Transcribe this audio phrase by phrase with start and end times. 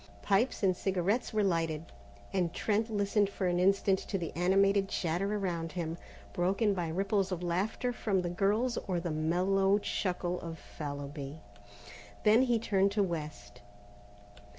[0.23, 1.91] Pipes and cigarettes were lighted,
[2.33, 5.95] and Trent listened an instant to the animated chatter around him,
[6.33, 11.39] broken by ripples of laughter from the girls or the mellow chuckle of Fallowby.
[12.23, 13.61] Then he turned to West.